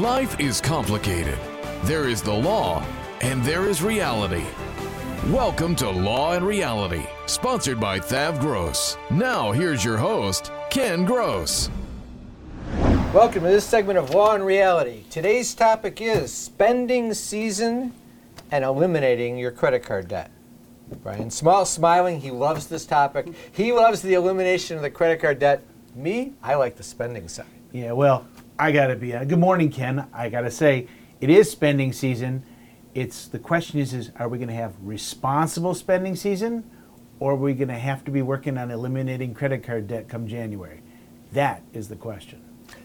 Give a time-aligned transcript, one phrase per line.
[0.00, 1.38] Life is complicated.
[1.82, 2.82] There is the law,
[3.20, 4.42] and there is reality.
[5.28, 8.96] Welcome to Law and Reality, sponsored by Thav Gross.
[9.10, 11.68] Now, here's your host, Ken Gross.
[13.12, 15.04] Welcome to this segment of Law and Reality.
[15.10, 17.92] Today's topic is spending season
[18.50, 20.30] and eliminating your credit card debt.
[21.02, 23.26] Brian Small smiling, he loves this topic.
[23.52, 25.62] He loves the elimination of the credit card debt.
[25.94, 27.44] Me, I like the spending side.
[27.72, 28.26] Yeah, well,
[28.58, 29.14] I gotta be.
[29.14, 30.06] Uh, good morning, Ken.
[30.12, 30.86] I gotta say,
[31.20, 32.42] it is spending season.
[32.94, 36.68] It's the question is, is are we gonna have responsible spending season,
[37.18, 40.80] or are we gonna have to be working on eliminating credit card debt come January?
[41.32, 42.42] That is the question.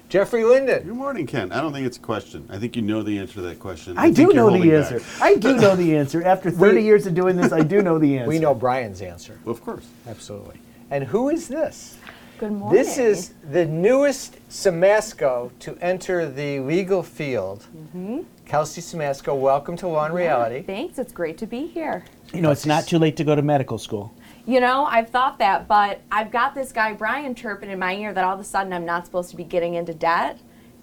[0.10, 0.84] Jeffrey Linden.
[0.84, 1.52] Good morning, Ken.
[1.52, 2.48] I don't think it's a question.
[2.50, 3.98] I think you know the answer to that question.
[3.98, 5.00] I, do know the answer.
[5.00, 5.22] back.
[5.22, 6.24] I do know the answer.
[6.24, 8.30] After 30 We- years of doing this, I do know the answer.
[8.30, 9.38] We know Brian's answer.
[9.44, 9.86] Well, of course.
[10.08, 10.62] Absolutely.
[10.90, 11.98] And who is this?
[12.40, 12.78] Good morning.
[12.78, 17.66] This is the newest Simasko to enter the legal field.
[17.76, 18.20] Mm-hmm.
[18.46, 20.62] Kelsey Simasko, welcome to Law and Reality.
[20.62, 21.00] Thanks.
[21.00, 22.06] It's great to be here.
[22.36, 24.14] You know, it's not too late to go to medical school.
[24.46, 28.14] You know, I've thought that, but I've got this guy Brian chirping in my ear
[28.14, 30.40] that all of a sudden I'm not supposed to be getting into debt.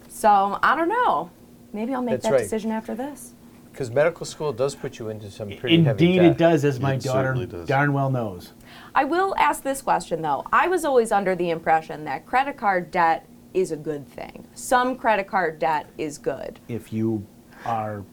[0.08, 1.30] So I don't know.
[1.72, 2.42] Maybe I'll make That's that right.
[2.42, 3.32] decision after this.
[3.74, 6.24] Because medical school does put you into some pretty heavy Indeed, debt.
[6.30, 7.66] it does, as my It daughter certainly does.
[7.66, 8.52] darn well knows.
[8.94, 10.44] I will ask this question though.
[10.52, 14.46] I was always under the impression that credit card debt is a good thing.
[14.54, 16.60] Some credit card debt is good.
[16.68, 17.26] if you
[17.66, 18.04] are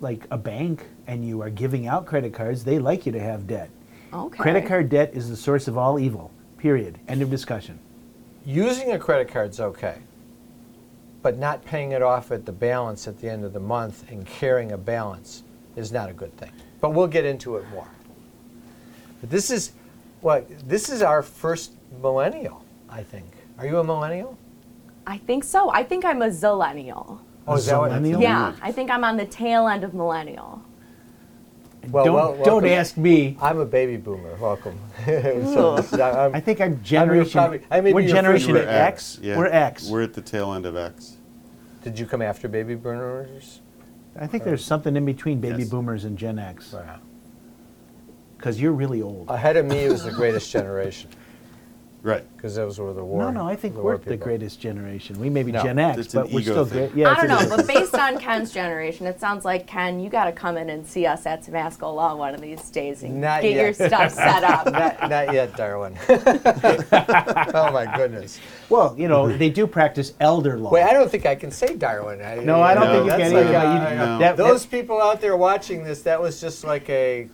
[0.00, 3.46] like a bank and you are giving out credit cards, they like you to have
[3.46, 3.68] debt.
[4.14, 4.38] Okay.
[4.38, 6.30] Credit card debt is the source of all evil.
[6.56, 6.98] Period.
[7.08, 7.78] End of discussion.
[8.46, 9.96] Using a credit card's okay,
[11.22, 14.26] but not paying it off at the balance at the end of the month and
[14.26, 15.42] carrying a balance
[15.76, 16.52] is not a good thing.
[16.80, 17.88] But we'll get into it more.
[19.20, 19.72] But this is
[20.20, 23.26] what this is our first millennial, I think.
[23.58, 24.38] Are you a millennial?
[25.06, 25.70] I think so.
[25.70, 27.18] I think I'm a zillennial.
[27.46, 27.90] Oh, is that what-
[28.20, 30.62] Yeah, I think I'm on the tail end of millennial.
[31.90, 33.36] Well, don't well, don't ask me.
[33.40, 34.34] I'm a baby boomer.
[34.36, 34.78] Welcome.
[35.06, 37.32] So I'm- I think I'm generation.
[37.32, 39.18] probably- I may we're be your generation We're X.
[39.22, 39.38] Yeah.
[39.38, 39.88] We're X.
[39.88, 41.16] We're at the tail end of X.
[41.82, 43.60] did you come after baby boomers?
[44.20, 45.68] I think there's something in between baby Yes.
[45.70, 46.72] boomers and Gen X.
[46.72, 46.98] Wow.
[48.36, 49.28] Because you're really old.
[49.30, 51.08] Ahead of me was the greatest generation
[52.00, 52.24] Right.
[52.36, 53.22] because those were the war.
[53.24, 54.18] no, no, I think the we're the people.
[54.26, 55.18] greatest generation.
[55.18, 56.88] We may be No, Gen X, but we're ego still thing.
[56.90, 56.96] great.
[56.96, 60.26] Yeah, I don't know, but based on Ken's generation, it sounds like Ken, you got
[60.26, 63.42] to come in and see us at Simasko Law one of these days and Not
[63.42, 64.66] get your stuff set up.
[64.72, 65.98] Not, not yet, Darwin.
[66.08, 68.38] oh my goodness.
[68.68, 70.70] Well, you know, they do practice elder law.
[70.70, 72.22] Wait, I don't think I can say Darwin.
[72.22, 73.56] I, no, I don't No, think you can like either.
[73.56, 74.18] a- you- No.
[74.18, 77.28] that- Those people out there watching this, that was just like a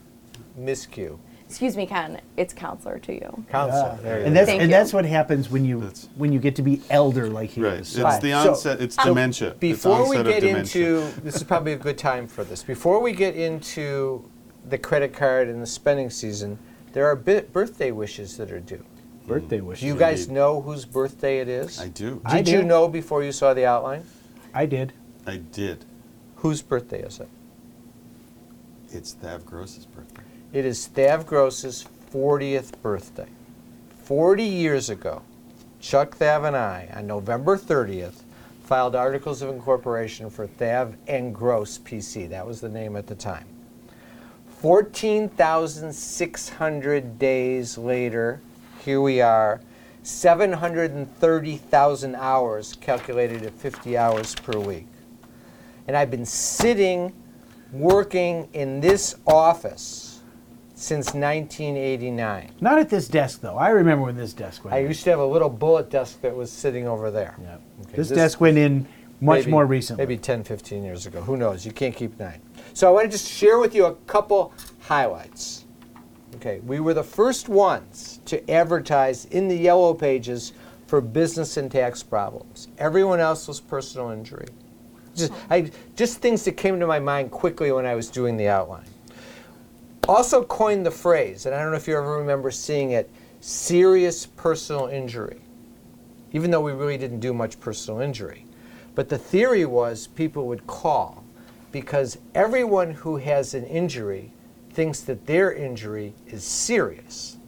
[0.58, 1.18] miscue.
[1.54, 3.44] Excuse me, Ken, it's counselor to you.
[3.48, 3.96] Counsel.
[4.02, 4.40] There you and go.
[4.40, 4.76] that's Thank and you.
[4.76, 7.74] that's what happens when you That's- when you get to be elder like he Right.
[7.74, 7.80] is.
[7.82, 8.20] It's So- Right.
[8.20, 8.80] the So- onset.
[8.80, 9.50] It's So dementia.
[9.50, 10.98] It's Before we onset of get dementia.
[10.98, 12.64] into, this is probably a good time for this.
[12.64, 14.28] Before we get into
[14.68, 16.58] the credit card and the spending season,
[16.92, 18.82] there are bi- birthday wishes that are due.
[19.28, 19.60] birthday mm.
[19.60, 19.84] Do wishes.
[19.84, 20.34] you guys Indeed.
[20.34, 21.80] know whose birthday it is?
[21.80, 22.20] I do.
[22.24, 24.02] I Did you know before you saw the outline?
[24.52, 24.92] I did.
[25.24, 25.84] I did.
[26.34, 27.28] Whose birthday is it?
[28.90, 30.20] It's Thav Gross's birthday.
[30.54, 33.26] It is Thav Gross's 40th birthday.
[34.04, 35.22] 40 years ago,
[35.80, 38.22] Chuck Thav and I, on November 30th,
[38.62, 42.28] filed articles of incorporation for Thav and Gross PC.
[42.28, 43.46] That was the name at the time.
[44.60, 48.40] 14,600 days later,
[48.84, 49.60] here we are,
[50.04, 54.86] 730,000 hours calculated at 50 hours per week.
[55.88, 57.12] And I've been sitting
[57.72, 60.03] working in this office
[60.84, 62.50] since 1989.
[62.60, 63.56] Not at this desk though.
[63.56, 64.74] I remember when this desk went.
[64.74, 64.88] I in.
[64.88, 67.34] used to have a little bullet desk that was sitting over there.
[67.40, 67.56] Yeah.
[67.82, 68.86] Okay, this, this- desk went in
[69.20, 70.02] much Maybe- more recently.
[70.04, 71.22] Maybe 10, 15 years ago.
[71.22, 71.64] Who knows?
[71.64, 72.40] You can't keep nine.
[72.74, 75.64] So I want to just share with you a couple highlights.
[76.36, 80.52] Okay, we were the first ones to advertise in the yellow pages
[80.86, 82.68] for business and tax problems.
[82.76, 84.48] Everyone else was personal injury.
[85.14, 88.48] Just, I, just things that came to my mind quickly when I was doing the
[88.48, 88.84] outline.
[90.08, 93.10] Also coined the phrase, and I don't know if you ever remember seeing it,
[93.40, 95.40] serious personal injury
[96.34, 98.44] even though we really didn't do much personal injury.
[98.94, 101.24] But the theory was people would call
[101.72, 104.32] because everyone who has an injury
[104.70, 107.38] thinks that their injury is serious.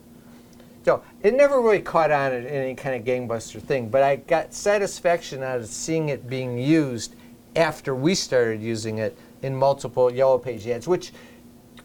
[0.84, 4.54] So it never really caught on at any kind of gangbuster thing, but I got
[4.54, 7.16] satisfaction out of seeing it being used
[7.56, 10.86] after we started using it in multiple Yellow Page ads.
[10.86, 11.10] Which,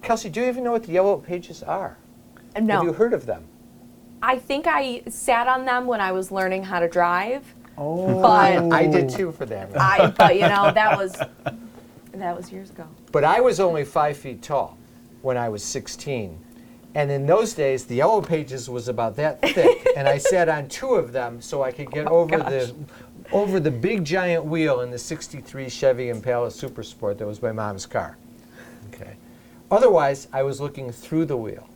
[0.02, 1.98] Kelsey, do you even know what the Yellow Pages are?
[2.60, 2.78] No.
[2.78, 3.46] Have you heard of them?
[4.22, 7.44] I think I sat on them when I was learning how to drive.
[7.78, 8.22] Oh.
[8.22, 9.70] But I did too for that.
[9.80, 11.14] I, but you know, that was
[12.14, 12.88] that was years ago.
[13.12, 14.78] But I was only five feet tall
[15.22, 16.38] when I was 16.
[16.94, 20.68] And in those days, the Yellow Pages was about that thick, and I sat on
[20.68, 22.76] two of them so I could get oh, over the
[23.32, 27.54] over the big giant wheel in the 63 Chevy Impala Super Sport that was my
[27.54, 28.18] mom's car.
[28.94, 29.16] Okay.
[29.72, 31.68] Otherwise, I was looking through the wheel.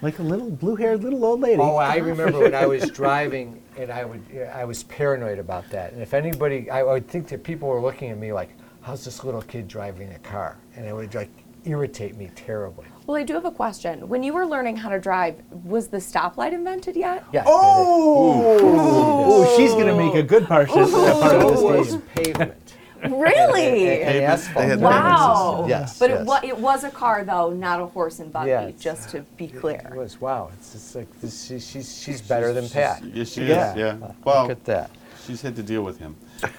[0.00, 1.60] Like a little blue-haired little old lady.
[1.60, 4.22] Oh, I remember when I was driving, and I would,
[4.54, 5.92] I was paranoid about that.
[5.92, 8.50] And if anybody, I would think that people were looking at me like,
[8.80, 11.30] "How's this little kid driving a car?" And it would like
[11.64, 12.86] irritate me terribly.
[13.08, 14.08] Well, I do have a question.
[14.08, 17.24] When you were learning how to drive, was the stoplight invented yet?
[17.32, 17.44] Yes.
[17.48, 22.02] Oh, she's gonna make a good part, of, part So of was this game.
[22.14, 22.67] pavement.
[23.04, 24.00] Really?
[24.02, 24.56] And asphalt.
[24.64, 25.66] they had Wow.
[25.68, 26.20] Yes, But yes.
[26.20, 28.70] It, wa- it was a car, though, not a horse and buggy, Yeah.
[28.78, 29.92] just to be It clear.
[29.96, 30.50] was wow.
[30.58, 33.02] It's just like this, she, she's she's better than Pat.
[33.14, 33.72] Yes, she Yeah.
[33.72, 33.76] is.
[33.78, 34.12] Yeah.
[34.24, 34.90] Well, Look at that.
[35.26, 36.16] she's had to deal with him.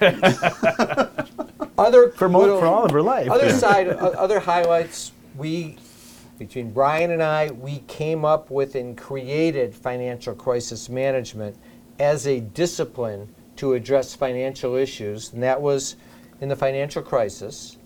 [1.78, 3.30] Other For, mo- little- for all of her life.
[3.30, 5.12] Other side, o- other highlights.
[5.36, 5.76] We,
[6.38, 11.56] between Brian and I, we came up with and created financial crisis management
[11.98, 15.96] as a discipline to address financial issues, and that was
[16.40, 17.76] in the financial crisis.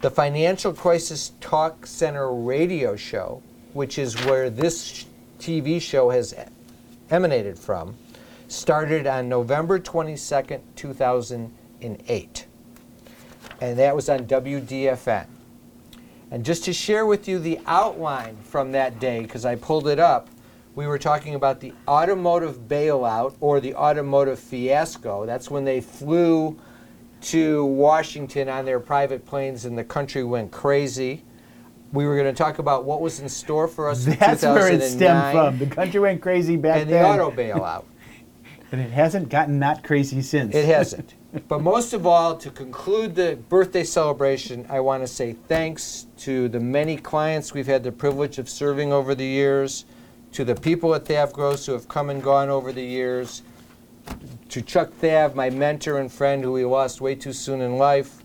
[0.00, 3.42] The Financial Crisis Talk Center radio show,
[3.72, 5.06] which is where this
[5.38, 6.34] TV show has
[7.10, 7.96] emanated from,
[8.48, 12.46] started on November 22nd, 2008
[13.62, 15.26] and that was on WDFN.
[16.32, 20.00] And just to share with you the outline from that day, because I pulled it
[20.00, 20.28] up,
[20.74, 25.26] we were talking about the automotive bailout or the automotive fiasco.
[25.26, 26.58] That's when they flew
[27.22, 31.24] to Washington on their private planes and the country went crazy.
[31.92, 34.70] We were going to talk about what was in store for us That's in where
[34.70, 35.58] 2009 it stemmed from.
[35.58, 37.84] The country went crazy back and the then, auto bailout.
[38.72, 40.54] and it hasn't gotten not crazy since.
[40.54, 41.14] It hasn't.
[41.48, 46.48] but most of all, to conclude the birthday celebration, I want to say thanks to
[46.48, 49.84] the many clients we've had the privilege of serving over the years,
[50.32, 53.42] to the people at Thav Gross who have come and gone over the years,
[54.48, 58.22] to Chuck Thav, my mentor and friend who we lost way too soon in life,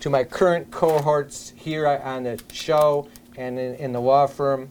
[0.00, 4.70] to my current cohorts here on the show and in, in the law firm,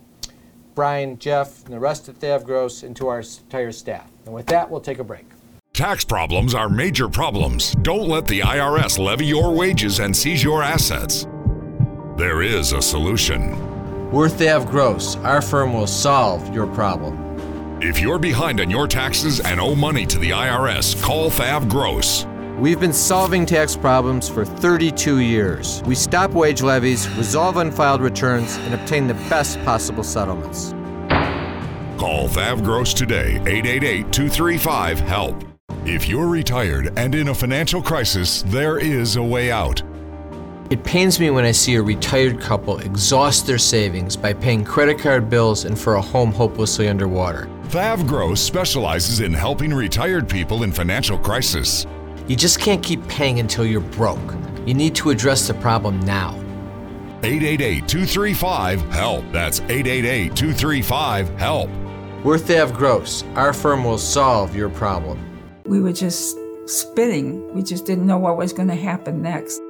[0.73, 4.09] Brian, Jeff, and the rest of Thav Gross, and to our entire staff.
[4.25, 5.25] And with that, we'll take a break.
[5.73, 7.73] Tax problems are major problems.
[7.83, 11.27] Don't let the IRS levy your wages and seize your assets.
[12.17, 13.51] There is a solution.
[14.11, 15.17] We're Thav Gross.
[15.17, 17.26] Our firm will solve your problem.
[17.79, 22.25] If you're behind on your taxes and owe money to the IRS, call Thav Gross.
[22.57, 25.83] We've been solving tax problems for 32 years.
[25.85, 30.71] We stop wage levies, resolve unfiled returns, and obtain the best possible settlements.
[32.00, 35.44] Call Thav Gross today, 888 235 HELP.
[35.85, 39.83] If you're retired and in a financial crisis, there is a way out.
[40.69, 45.00] It pains me when I see a retired couple exhaust their savings by paying credit
[45.00, 47.47] card bills and for a home hopelessly underwater.
[47.69, 51.86] Thav Gross specializes in helping retired people in financial crisis.
[52.27, 54.36] You just can't keep paying until you're broke.
[54.65, 56.36] You need to address the problem now.
[57.24, 59.24] 888 235 HELP.
[59.31, 61.69] That's 888 235 HELP.
[62.25, 63.24] We're Thav Gross.
[63.36, 65.17] Our firm will solve your problem.
[65.65, 67.53] We were just spinning.
[67.53, 69.62] We just didn't know what was going to happen next.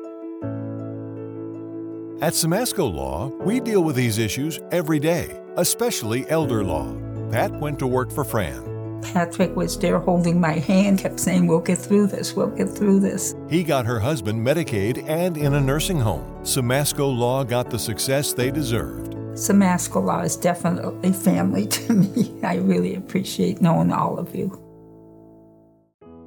[2.19, 6.91] At Simasko Law, we deal with these issues every day, especially elder law.
[7.29, 9.01] Pat went to work for Fran.
[9.03, 13.01] Patrick was there holding my hand, kept saying, We'll get through this, we'll get through
[13.01, 13.35] this.
[13.51, 16.25] He got her husband Medicaid and in a nursing home.
[16.41, 19.13] Simasko Law got the success they deserved.
[19.33, 22.33] Simasko Law is definitely family to me.
[22.41, 24.59] I really appreciate knowing all of you.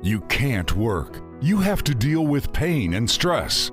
[0.02, 1.20] You can't work.
[1.40, 3.72] You have to deal with pain and stress.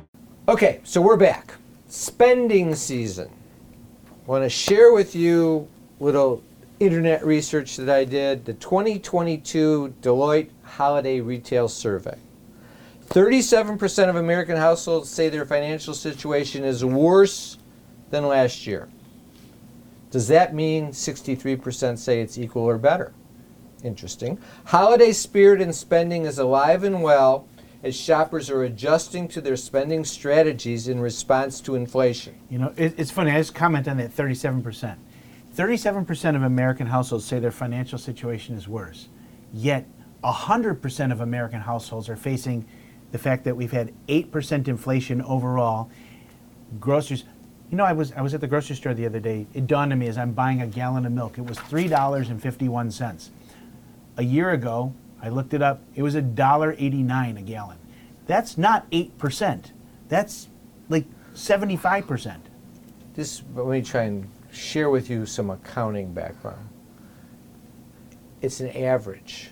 [0.49, 1.53] Okay, so we're back.
[1.87, 3.29] Spending season.
[4.25, 5.67] want to share with you
[5.99, 6.41] little
[6.79, 12.17] internet research that I did, the 2022 Deloitte Holiday Retail Survey.
[13.09, 17.59] 37% of American households say their financial situation is worse
[18.09, 18.89] than last year.
[20.09, 23.13] Does that mean 63% say it's equal or better?
[23.83, 24.39] Interesting.
[24.65, 27.47] Holiday spirit and spending is alive and well
[27.83, 32.35] as shoppers are adjusting to their spending strategies in response to inflation.
[32.49, 33.31] You know, it, it's funny.
[33.31, 34.97] I just comment on that 37%.
[35.55, 39.07] 37% of American households say their financial situation is worse.
[39.53, 39.85] Yet,
[40.23, 42.65] 100% of American households are facing
[43.11, 45.89] the fact that we've had 8% inflation overall.
[46.79, 47.25] Groceries,
[47.69, 49.47] you know, I was, I was at the grocery store the other day.
[49.53, 53.29] It dawned on me as I'm buying a gallon of milk, it was $3.51.
[54.17, 57.77] A year ago, I looked it up, it was $1.89 a gallon.
[58.25, 59.71] That's not 8%.
[60.09, 60.49] That's
[60.89, 62.37] like 75%.
[63.13, 66.67] This, let me try and share with you some accounting background.
[68.41, 69.51] It's an average.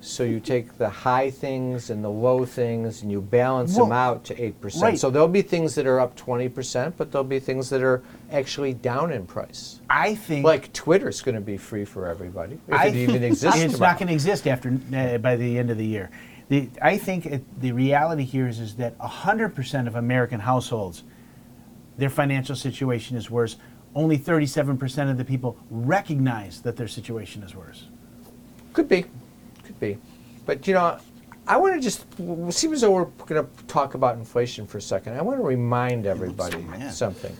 [0.00, 3.98] So you take the high things and the low things and you balance them Well,
[3.98, 4.80] out to 8%.
[4.80, 4.98] right.
[4.98, 8.74] So there'll be things that are up 20%, but there'll be things that are actually
[8.74, 9.80] down in price.
[9.90, 13.24] I think Like Twitter's going to be free for everybody, if I it even think
[13.32, 13.58] exists.
[13.60, 13.90] It's tomorrow.
[13.92, 16.10] not going to exist after uh, by the end of the year.
[16.48, 21.02] The, I think it, the reality here is, is that 100% of American households,
[21.98, 23.56] their financial situation is worse.
[23.96, 27.88] Only 37% of the people recognize that their situation is worse.
[28.72, 29.04] Could be,
[29.78, 29.98] be,
[30.46, 30.98] but you know,
[31.46, 34.78] I want to just it seems as though we're going to talk about inflation for
[34.78, 35.14] a second.
[35.14, 36.92] I want to remind everybody mad.
[36.92, 37.36] something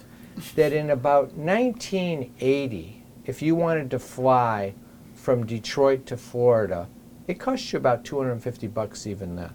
[0.54, 4.74] that in about 1980, if you wanted to fly
[5.14, 6.88] from Detroit to Florida,
[7.26, 9.52] it cost you about 250 bucks even then.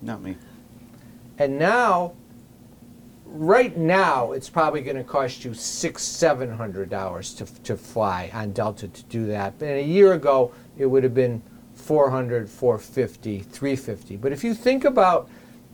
[0.00, 0.36] Not me.
[1.38, 2.14] And now,
[3.26, 8.30] right now, it's probably going to cost you six, seven hundred dollars to to fly
[8.32, 9.58] on Delta to do that.
[9.58, 11.42] But a year ago, it would have been
[11.90, 14.16] 400, 450, 350.
[14.16, 15.28] But if you think about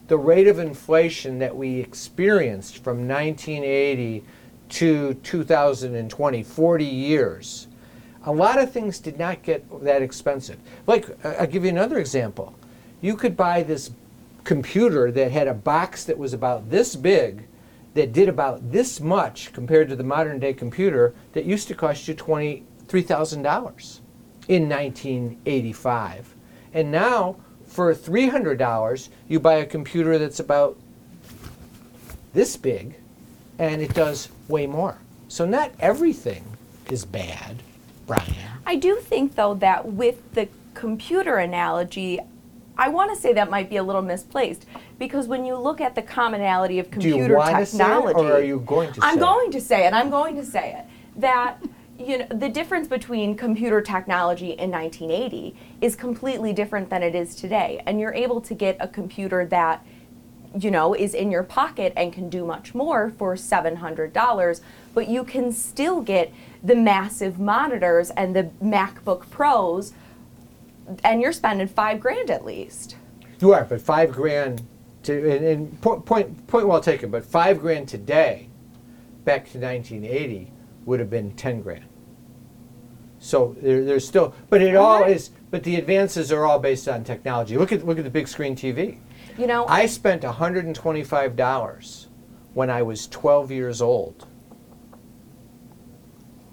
[0.08, 4.24] the rate of inflation that we experienced from 1980
[4.70, 7.66] to 2020, 40 years,
[8.24, 10.56] a lot of things did not get that expensive.
[10.86, 12.54] Like, I'll give you another example.
[13.02, 13.90] You could buy this
[14.42, 17.46] computer that had a box that was about this big,
[17.92, 22.08] that did about this much compared to the modern day computer that used to cost
[22.08, 24.00] you twenty three thousand dollars
[24.48, 26.34] in 1985,
[26.74, 27.36] and now
[27.66, 30.76] for three hundred dollars you buy a computer that's about
[32.32, 32.94] this big,
[33.58, 34.98] and it does way more.
[35.28, 36.44] So not everything
[36.90, 37.56] is bad,
[38.06, 38.34] Brian.
[38.64, 42.20] I do think, though, that with the computer analogy,
[42.78, 44.66] I want to say that might be a little misplaced
[44.98, 48.42] because when you look at the commonality of Do you computer it, technology, or are
[48.42, 49.20] you going to I'm say it?
[49.20, 49.92] going to say it.
[49.94, 50.84] I'm going to say it
[51.20, 51.58] that
[51.98, 57.34] you know the difference between computer technology in 1980 is completely different than it is
[57.34, 59.84] today, and you're able to get a computer that
[60.58, 64.60] you know, is in your pocket and can do much more for $700,
[64.94, 69.92] but you can still get the massive monitors and the MacBook Pros,
[71.04, 72.96] and you're spending five grand at least.
[73.40, 74.62] You are, but five grand
[75.02, 77.10] to and, and point, point point well taken.
[77.10, 78.48] But five grand today
[79.24, 80.50] back to 1980
[80.86, 81.84] would have been 10 grand.
[83.18, 85.30] So there, there's still, but it all is.
[85.50, 87.56] But the advances are all based on technology.
[87.56, 88.98] Look at look at the big screen TV.
[89.38, 92.06] You know, I spent $125
[92.54, 94.26] when I was 12 years old.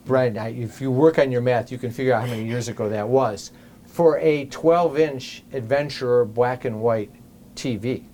[0.06, 2.68] Brian, I, if you work on your math, you can figure out how many years
[2.68, 3.52] ago that was
[3.86, 7.12] for a 12 inch Adventurer black and white
[7.56, 8.06] TV.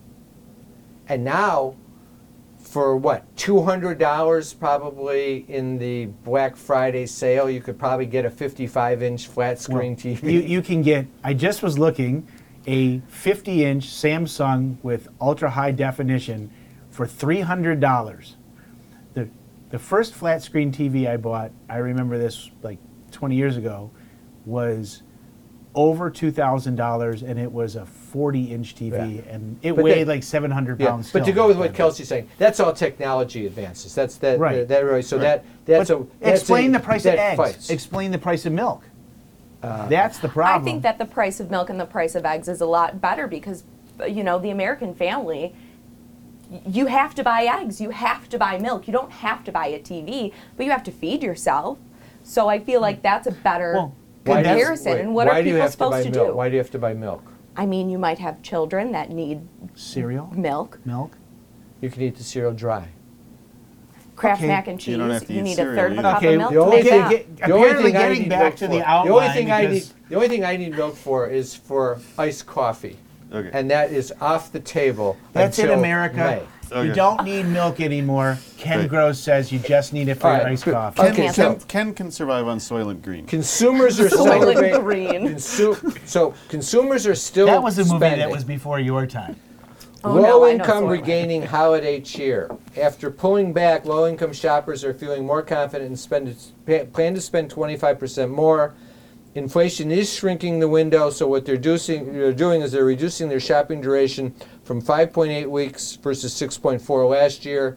[1.08, 1.76] And now,
[2.70, 9.02] for what, $200 probably in the Black Friday sale, you could probably get a 55
[9.02, 10.32] inch flat screen TV.
[10.32, 12.28] You, you can get, I just was looking,
[12.68, 16.52] a 50 inch Samsung with ultra high definition
[16.92, 18.36] for $300.
[19.16, 19.30] The,
[19.72, 22.78] the first flat screen TV I bought, I remember this like
[23.12, 23.90] 20 years ago,
[24.46, 25.02] was
[25.74, 28.92] over $2,000 and it was a 40 inch TV
[29.26, 29.34] Yeah.
[29.34, 31.12] and it But weighed that- like 700 Yeah, pounds.
[31.12, 33.94] but to go with what Kelsey's saying, that's all technology advances.
[33.94, 34.40] That's that.
[34.40, 34.68] Right.
[34.68, 35.06] That, right.
[35.06, 37.38] So that that's But a that's explain a- the price of eggs.
[37.38, 37.70] fights.
[37.70, 38.84] Explain the price of milk.
[39.62, 40.62] Uh, That's the problem.
[40.62, 43.02] I think that the price of milk and the price of eggs is a lot
[43.02, 43.64] better because,
[44.08, 45.54] you know, the American family,
[46.66, 49.68] you have to buy eggs, you have to buy milk, you don't have to buy
[49.68, 51.78] a TV, but you have to feed yourself.
[52.24, 54.92] So I feel like that's a better Well, Why does- comparison.
[54.94, 56.28] wait, and what are people have supposed to, to, milk?
[56.30, 56.36] do?
[56.38, 57.24] Why do you have to buy milk?
[57.56, 59.42] I mean, you might have children that need
[59.76, 60.80] cereal, milk.
[60.86, 61.18] milk.
[61.82, 62.88] You can eat the cereal dry.
[64.16, 64.48] Kraft Okay.
[64.48, 64.88] mac and cheese.
[64.94, 66.10] You don't have to eat need a cereal third of a either.
[66.12, 67.10] cup Okay, of milk the to only make thing- that.
[67.10, 69.30] get- The only apparently thing I getting need back milk to for- the The only
[69.30, 72.98] thing I need because- the only thing I need milk for is for iced coffee.
[73.34, 73.50] Okay.
[73.54, 75.16] And that is off the table.
[75.34, 76.18] That's in until America.
[76.18, 76.42] May.
[76.72, 78.38] You don't need milk anymore.
[78.58, 78.90] Ken Right.
[78.90, 80.74] Gross says you just need it for All your right, iced good.
[80.74, 81.02] coffee.
[81.02, 83.26] Okay, Ken, so Ken, Ken can survive on Soylent Green.
[83.26, 84.82] consumers are Soylent celebrating.
[84.82, 85.10] Green.
[85.36, 88.20] Consu- so consumers are still That was a movie spending.
[88.20, 89.36] that was before your time.
[90.04, 90.90] Oh, no, low I know income Soylent.
[90.92, 92.50] regaining holiday cheer.
[92.80, 96.36] After pulling back, low income shoppers are feeling more confident and spend,
[96.66, 98.74] pa- plan to spend 25% more.
[99.36, 103.40] Inflation is shrinking the window, so what they're, doing, they're doing is they're reducing their
[103.40, 104.34] shopping duration
[104.70, 107.76] from 5.8 weeks versus 6.4 last year.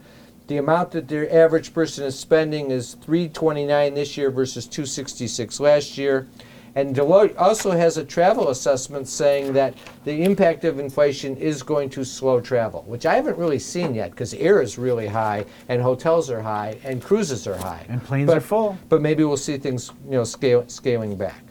[0.49, 5.97] The amount that their average person is spending is 329 this year versus 266 last
[5.97, 6.29] year.
[6.75, 9.75] And Deloitte also has a travel assessment saying that
[10.05, 14.11] the impact of inflation is going to slow travel, which I haven't really seen yet
[14.11, 17.87] because air is really high and hotels are high and cruises are high.
[17.89, 18.77] And planes But- are full.
[18.91, 21.43] But maybe we'll see things, you know, scale, scaling back.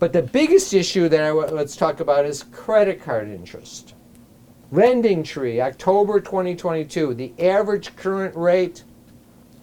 [0.00, 3.94] But the biggest issue that I wa- let's talk about is credit card interest.
[4.70, 8.84] Lending Tree, October 2022, the average current rate,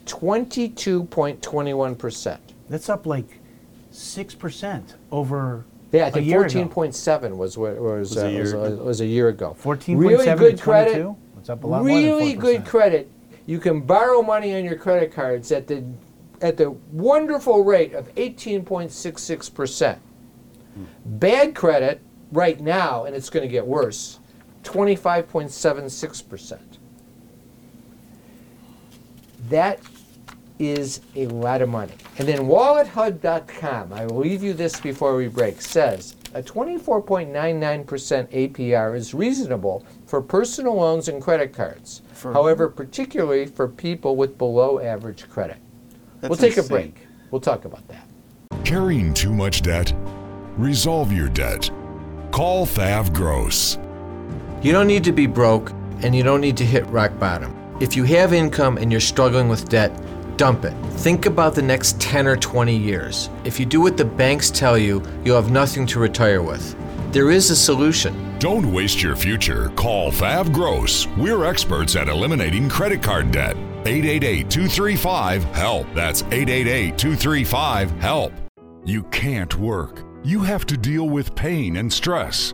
[0.05, 2.37] 22.21%.
[2.69, 3.39] That's up like
[3.91, 6.67] six percent over Yeah, I a think year ago.
[6.67, 8.83] 14.7 was what was, Was a uh, year was, uh, ago.
[8.83, 9.55] was a year ago.
[9.61, 11.03] 14.7 really good credit.
[11.03, 11.15] 22?
[11.39, 13.11] It's up a lot more really good credit.
[13.45, 15.83] You can borrow money on your credit cards at the
[16.41, 19.97] at the wonderful rate of 18.66%.
[21.05, 24.19] Bad credit right now, and it's going to get worse,
[24.65, 26.59] 25.76%.
[29.49, 29.79] That
[30.57, 31.93] is a lot of money.
[32.17, 38.95] And then wallethub.com, I will leave you this before we break, says a 24.99% APR
[38.95, 42.01] is reasonable for personal loans and credit cards.
[42.13, 45.57] For However, particularly for people with below average credit.
[46.21, 47.07] That's we'll take a break.
[47.31, 48.07] We'll talk about that.
[48.65, 49.93] Carrying too much debt?
[50.57, 51.69] Resolve your debt.
[52.31, 53.77] Call Thav Gross.
[54.61, 57.55] You don't need to be broke and you don't need to hit rock bottom.
[57.79, 59.91] If you have income and you're struggling with debt,
[60.37, 60.73] dump it.
[60.93, 63.29] Think about the next 10 or 20 years.
[63.43, 66.75] If you do what the banks tell you, you'll have nothing to retire with.
[67.11, 68.37] There is a solution.
[68.39, 69.69] Don't waste your future.
[69.75, 71.07] Call Thav Gross.
[71.17, 73.55] We're experts at eliminating credit card debt.
[73.85, 75.87] 888 235 HELP.
[75.93, 78.33] That's 888 235 HELP.
[78.83, 80.03] You can't work.
[80.23, 82.53] You have to deal with pain and stress.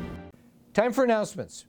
[0.73, 1.65] Time for announcements.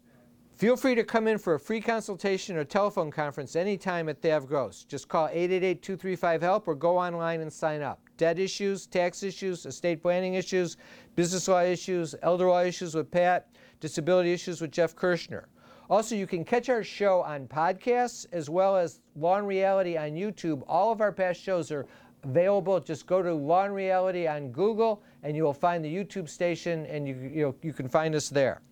[0.54, 4.46] Feel free to come in for a free consultation or telephone conference anytime at Thav
[4.46, 4.84] Gross.
[4.84, 8.00] Just call 888-235-HELP or go online and sign up.
[8.16, 10.76] Debt issues, tax issues, estate planning issues,
[11.16, 13.48] business law issues, elder law issues with Pat,
[13.80, 15.48] disability issues with Jeff Kirschner.
[15.90, 20.10] Also, you can catch our show on podcasts as well as Law and Reality on
[20.10, 20.62] YouTube.
[20.68, 21.86] All of our past shows are
[22.22, 22.78] available.
[22.78, 26.86] Just go to Law and Reality on Google and you will find the YouTube station
[26.86, 28.62] and you, you, know, you can find us there.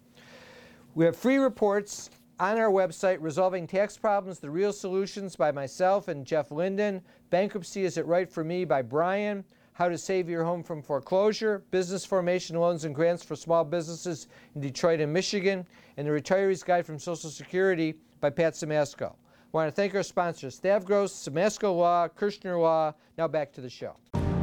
[0.96, 6.09] We have free reports on our website Resolving Tax Problems, The Real Solutions by myself
[6.09, 7.00] and Jeff Linden.
[7.31, 9.44] Bankruptcy Is It Right for Me by Brian.
[9.72, 11.62] How to Save Your Home from Foreclosure.
[11.70, 14.26] Business Formation Loans and Grants for Small Businesses
[14.57, 15.64] in Detroit and Michigan.
[15.96, 19.12] And The Retiree's Guide from Social Security by Pat Simasko.
[19.12, 19.16] I
[19.53, 22.94] want to thank our sponsors, Thav Gross, Simasko Law, Kirschner Law.
[23.16, 23.96] Now back to the show.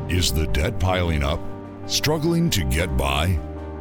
[0.07, 1.41] Is the debt piling up?
[1.87, 3.37] Struggling to get by?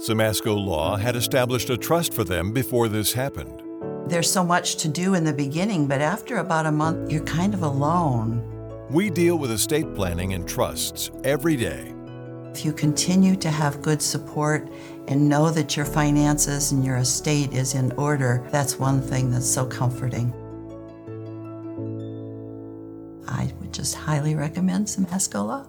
[0.00, 3.62] Simasko Law had established a trust for them before this happened.
[4.10, 7.52] There's so much to do in the beginning, but after about a month, you're kind
[7.52, 8.42] of alone.
[8.88, 11.92] We deal with estate planning and trusts every day.
[12.54, 14.70] If you continue to have good support
[15.08, 19.46] and know that your finances and your estate is in order, that's one thing that's
[19.46, 20.32] so comforting.
[23.28, 25.68] I would just highly recommend Simasko Law.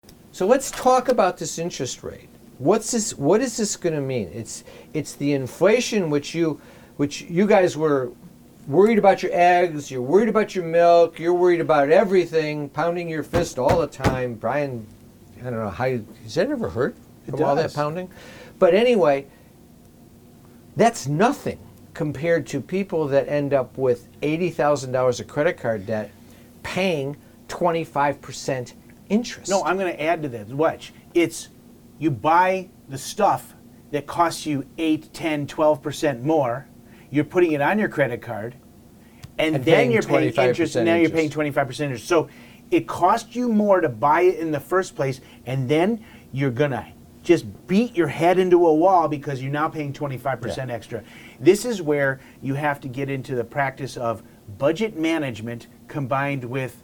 [0.41, 2.27] So let's talk about this interest rate.
[2.57, 4.27] What's this what is this going to mean?
[4.33, 6.59] It's it's the inflation which you
[6.97, 8.11] which you guys were
[8.65, 13.21] worried about your eggs, you're worried about your milk, you're worried about everything, pounding your
[13.21, 14.33] fist all the time.
[14.33, 14.87] Brian,
[15.41, 16.95] I don't know how you, has that ever hurt
[17.29, 18.09] from all that pounding?
[18.57, 19.27] But anyway,
[20.75, 21.59] that's nothing
[21.93, 26.09] compared to people that end up with $80,000 of credit card debt
[26.63, 27.15] paying
[27.47, 28.73] 25%
[29.11, 29.49] interest.
[29.49, 30.47] No, I'm going to add to that.
[30.47, 30.93] Watch.
[31.13, 31.49] It's
[31.99, 33.55] you buy the stuff
[33.91, 36.67] that costs you 8, 10, 12% more.
[37.09, 38.55] You're putting it on your credit card.
[39.37, 41.57] And, And then paying you're paying 25% interest, and now you're paying interest.
[41.57, 42.07] 25% interest.
[42.07, 42.29] So
[42.69, 46.71] it costs you more to buy it in the first place, and then you're going
[46.71, 46.85] to
[47.23, 51.03] just beat your head into a wall because you're now paying 25% extra.
[51.39, 54.23] This is where you have to get into the practice of
[54.57, 56.81] budget management combined with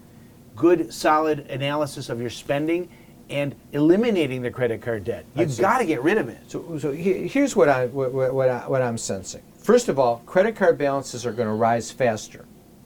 [0.57, 2.89] good, solid analysis of your spending
[3.29, 5.25] and eliminating the credit card debt.
[5.35, 6.39] You've got to get rid of it.
[6.47, 9.43] So, so here's what, I, what, what, what I, what I'm sensing.
[9.57, 12.45] First of all, credit card balances are going to rise faster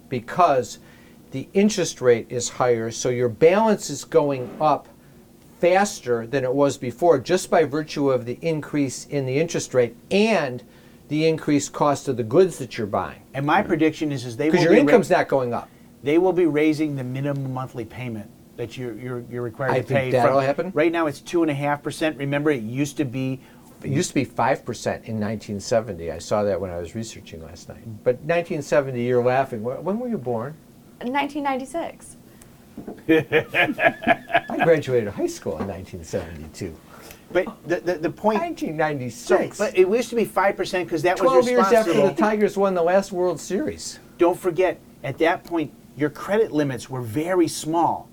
[0.09, 0.79] because
[1.31, 4.87] the interest rate is higher, so your balance is going up
[5.59, 9.95] faster than it was before just by virtue of the increase in the interest rate
[10.09, 10.63] and
[11.07, 13.21] the increased cost of the goods that you're buying.
[13.33, 15.69] And my prediction is, is they Because your income's not going up.
[16.03, 19.83] They will be raising the minimum monthly payment that you're you're, you're required I to
[19.83, 20.11] think pay.
[20.11, 20.71] that'll from- happen.
[20.73, 22.17] Right now, it's two and a half percent.
[22.17, 23.39] Remember, it used to be.
[23.83, 24.27] It used to be 5%
[25.05, 26.11] in 1970.
[26.11, 27.81] I saw that when I was researching last night.
[28.03, 29.61] But 1970, you're laughing.
[29.61, 30.53] Wh- When were you born?
[30.99, 32.17] 1996.
[33.09, 36.75] I graduated high school in 1972.
[37.31, 38.37] But the the, the point.
[38.37, 39.57] So, 1996.
[39.57, 42.07] but it used to be five percent because that 12 was years after responsible.
[42.09, 43.99] the Tigers won the last World Series.
[44.19, 48.07] Don't forget, at that point, your credit limits were very small.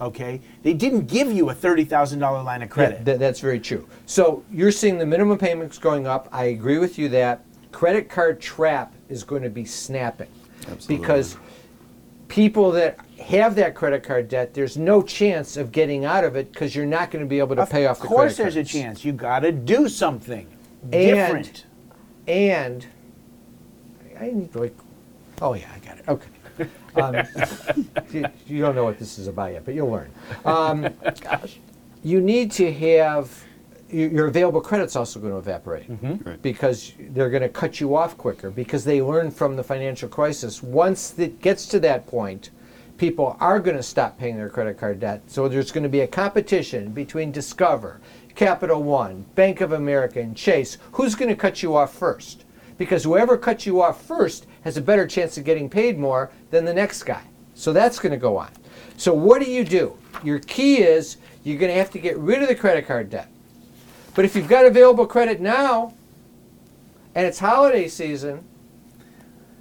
[0.00, 3.00] Okay, they didn't give you a thirty thousand dollar line of credit.
[3.00, 3.86] Yeah, th- that's very true.
[4.06, 6.28] So you're seeing the minimum payments going up.
[6.32, 10.28] I agree with you that credit card trap is going to be snapping
[10.62, 10.96] Absolutely.
[10.96, 11.36] because
[12.28, 16.50] people that have that credit card debt, there's no chance of getting out of it
[16.52, 18.54] because you're not going to be able to pay off the credit Of course, credit
[18.54, 19.04] there's a chance.
[19.04, 20.46] You got to do something
[20.84, 21.66] And- different.
[22.26, 22.86] And
[24.18, 24.76] I need to like,
[25.42, 26.04] oh yeah, I got it.
[26.08, 26.28] Okay.
[26.96, 27.16] Um,
[28.12, 30.10] you, you don't know what this is about yet, but you'll learn.
[30.44, 30.88] Um,
[31.20, 31.58] Gosh.
[32.02, 33.44] You need to have
[33.90, 36.40] your your available credit's also going to evaporate Right.
[36.42, 40.62] because they're going to cut you off quicker because they learned from the financial crisis.
[40.62, 42.50] Once it gets to that point,
[42.98, 45.22] people are going to stop paying their credit card debt.
[45.26, 48.00] So there's going to be a competition between Discover,
[48.34, 50.78] Capital One, Bank of America, and Chase.
[50.92, 52.44] Who's going to cut you off first?
[52.80, 56.64] Because whoever cuts you off first has a better chance of getting paid more than
[56.64, 57.20] the next guy.
[57.54, 58.48] So that's going to go on.
[58.96, 59.98] So what do you do?
[60.24, 63.28] Your key is you're going to have to get rid of the credit card debt.
[64.14, 65.92] But if you've got available credit now
[67.14, 68.46] and it's holiday season,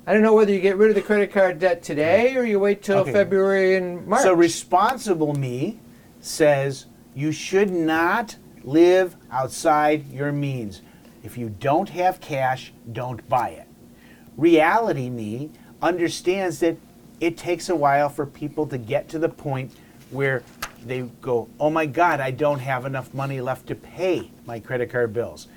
[0.08, 2.58] I don't know whether you get rid of the credit card debt today or you
[2.58, 3.12] wait till Okay.
[3.12, 4.22] February and March.
[4.22, 5.82] So responsible me
[6.22, 10.84] says you should not live outside your means.
[11.24, 13.68] If you don't have cash, don't buy it.
[14.38, 15.52] Reality me
[15.82, 16.78] understands that
[17.20, 19.72] it takes a while for people to get to the point
[20.12, 20.44] where
[20.86, 24.90] they go, "Oh my god, I don't have enough money left to pay my credit
[24.90, 25.48] card bills."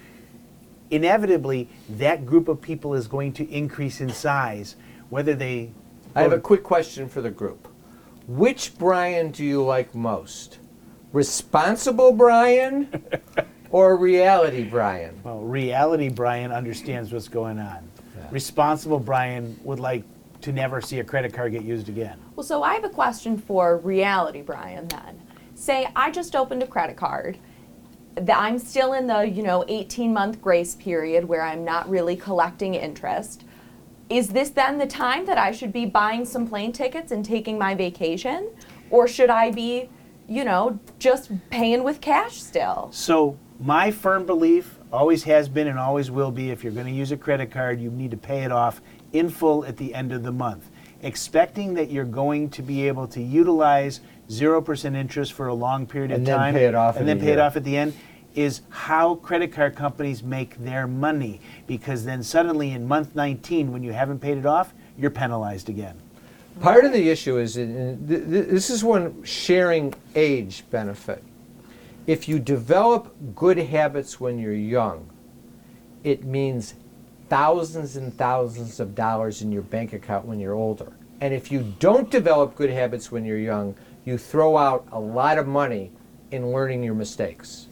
[0.91, 4.77] Inevitably, that group of people is going to increase in size
[5.11, 5.71] whether they
[6.15, 7.69] I have a quick question for the group.
[8.27, 10.59] Which Brian do you like most?
[11.13, 12.89] Responsible Brian
[13.73, 15.19] or reality Brian?
[15.25, 17.89] Well, reality Brian understands what's going on.
[18.31, 20.05] Responsible Brian would like
[20.43, 22.19] to never see a credit card get used again.
[22.37, 24.89] Well, so I have a question for reality, Brian.
[24.89, 25.21] Then,
[25.55, 27.39] say I just opened a credit card.
[28.15, 32.17] That I'm still in the you know 18 month grace period where I'm not really
[32.17, 33.45] collecting interest.
[34.11, 37.59] Is this then the time that I should be buying some plane tickets and taking
[37.59, 38.51] my vacation,
[38.91, 39.89] or should I be,
[40.29, 42.91] you know, just paying with cash still?
[42.93, 46.93] So, my firm belief always has been and always will be if you're going to
[46.93, 48.81] use a credit card, you need to pay it off
[49.13, 50.69] in full at the end of the month.
[51.03, 56.11] Expecting that you're going to be able to utilize 0% interest for a long period
[56.11, 57.95] And of time pay it off and then pay it off at the end
[58.35, 63.83] is how credit card companies make their money because then suddenly in month 19 when
[63.83, 65.97] you haven't paid it off, you're penalized again.
[66.61, 67.67] Part of the issue is that,
[68.09, 71.23] th- th- this is one sharing age benefit.
[72.07, 75.09] If you develop good habits when you're young,
[76.03, 76.75] it means
[77.29, 80.93] thousands and thousands of dollars in your bank account when you're older.
[81.21, 85.39] And if you don't develop good habits when you're young, you throw out a lot
[85.39, 85.93] of money
[86.33, 87.69] in learning your mistakes.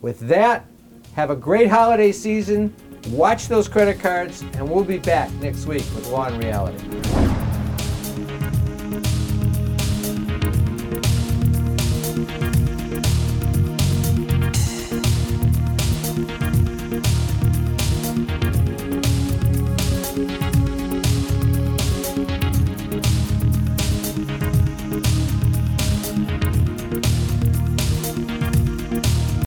[0.00, 0.66] With that,
[1.14, 2.74] have a great holiday season.
[3.10, 7.25] Watch those credit cards, and we'll be back next week with Law and Reality.